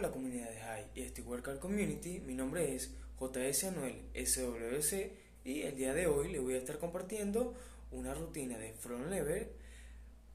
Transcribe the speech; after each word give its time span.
Hola 0.00 0.12
comunidad 0.12 0.48
de 0.48 0.56
High 0.56 0.86
y 0.94 1.00
este 1.02 1.20
Workout 1.20 1.58
Community, 1.58 2.20
mi 2.20 2.32
nombre 2.32 2.74
es 2.74 2.90
JS 3.20 3.64
Anuel 3.64 4.00
SWC 4.14 5.12
y 5.44 5.60
el 5.60 5.76
día 5.76 5.92
de 5.92 6.06
hoy 6.06 6.32
le 6.32 6.38
voy 6.38 6.54
a 6.54 6.56
estar 6.56 6.78
compartiendo 6.78 7.52
una 7.90 8.14
rutina 8.14 8.56
de 8.56 8.72
front 8.72 9.10
lever 9.10 9.52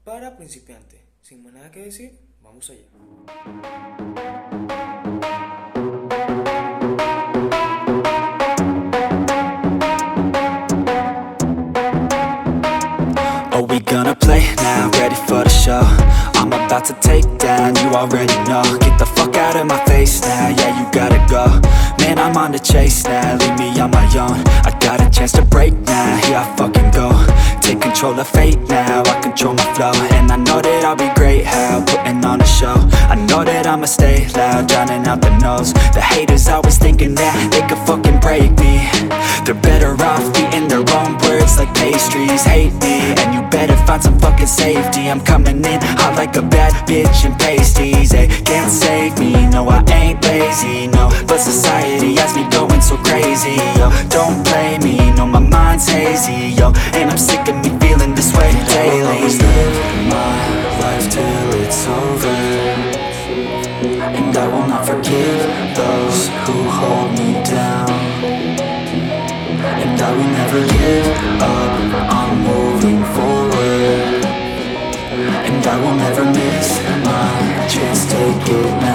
para 0.04 0.36
principiantes. 0.36 1.00
Sin 1.20 1.42
más 1.42 1.52
nada 1.52 1.72
que 1.72 1.80
decir, 1.80 2.16
vamos 2.40 2.70
allá. 2.70 2.86
Gonna 13.86 14.16
play 14.16 14.54
now? 14.56 14.95
I'm 16.46 16.52
about 16.52 16.84
to 16.84 16.94
take 17.00 17.26
down, 17.38 17.74
you 17.74 17.88
already 17.96 18.32
know. 18.46 18.62
Get 18.78 19.00
the 19.00 19.06
fuck 19.16 19.34
out 19.34 19.56
of 19.56 19.66
my 19.66 19.84
face 19.86 20.20
now, 20.22 20.48
yeah 20.50 20.78
you 20.78 20.86
gotta 20.92 21.18
go. 21.28 21.44
Man, 21.98 22.20
I'm 22.20 22.36
on 22.36 22.52
the 22.52 22.60
chase 22.60 23.02
now, 23.02 23.36
leave 23.36 23.58
me 23.58 23.80
on 23.80 23.90
my 23.90 24.06
own. 24.14 24.46
I 24.62 24.70
got 24.78 25.00
a 25.00 25.10
chance 25.10 25.32
to 25.32 25.42
break 25.42 25.74
now, 25.74 26.16
here 26.22 26.36
I 26.36 26.56
fucking 26.56 26.92
go. 26.92 27.10
Take 27.60 27.80
control 27.80 28.14
of 28.20 28.28
fate 28.28 28.60
now, 28.68 29.02
I 29.02 29.20
control 29.22 29.54
my 29.54 29.74
flow. 29.74 29.90
And 30.14 30.30
I 30.30 30.36
know 30.36 30.62
that 30.62 30.84
I'll 30.84 30.94
be 30.94 31.10
great, 31.16 31.44
how 31.44 31.84
putting 31.84 32.24
on 32.24 32.40
a 32.40 32.46
show. 32.46 32.76
I 33.10 33.16
know 33.16 33.42
that 33.42 33.66
I'ma 33.66 33.86
stay 33.86 34.28
loud, 34.28 34.68
drowning 34.68 35.04
out 35.04 35.20
the 35.20 35.36
noise. 35.38 35.72
The 35.94 36.00
haters 36.00 36.46
always 36.46 36.78
thinking 36.78 37.16
that 37.16 37.50
they 37.50 37.66
could 37.66 37.82
fucking 37.88 38.20
break 38.20 38.52
me. 38.62 38.86
They're 39.44 39.62
better 39.62 39.94
off 40.00 40.22
eating 40.38 40.68
their 40.68 40.86
own 40.94 41.05
find 43.86 44.02
some 44.02 44.18
fucking 44.18 44.46
safety. 44.46 45.08
I'm 45.08 45.20
coming 45.20 45.64
in 45.64 45.80
hot 46.00 46.14
like 46.16 46.36
a 46.36 46.42
bad 46.42 46.72
bitch 46.88 47.24
in 47.24 47.32
pasties. 47.34 48.10
They 48.10 48.26
can't 48.26 48.70
save 48.70 49.18
me, 49.18 49.32
no 49.48 49.68
I 49.68 49.82
ain't 49.92 50.22
lazy, 50.24 50.88
no 50.88 51.08
But 51.26 51.38
society 51.38 52.16
has 52.16 52.34
me 52.34 52.44
going 52.50 52.80
so 52.80 52.96
crazy, 52.98 53.56
yo 53.78 53.90
Don't 54.08 54.42
blame 54.44 54.82
me, 54.82 54.96
no 55.14 55.26
my 55.26 55.38
mind's 55.38 55.88
hazy, 55.88 56.54
yo 56.58 56.72
And 56.94 57.10
I'm 57.10 57.18
sick 57.18 57.48
of 57.48 57.56
me 57.62 57.70
feeling 57.78 58.14
this 58.14 58.34
way 58.36 58.50
daily. 58.74 59.00
I 59.00 59.02
will 59.02 59.06
always 59.14 59.38
live 59.40 59.74
my 60.10 60.36
life 60.82 61.06
till 61.10 61.50
it's 61.62 61.86
over. 61.86 62.36
And 64.18 64.36
I 64.36 64.46
will 64.48 64.66
not 64.66 64.84
forgive 64.84 65.40
those 65.76 66.28
who 66.44 66.56
hold 66.78 67.10
me 67.18 67.30
down. 67.44 67.90
And 69.82 70.00
I 70.00 70.10
will 70.16 70.30
never 70.40 70.60
give 70.74 71.06
up 71.42 71.65
I 75.68 75.76
will 75.80 75.96
never 75.96 76.24
miss 76.24 76.78
my 77.04 77.66
chance 77.66 78.06
to 78.12 78.20
get 78.46 78.85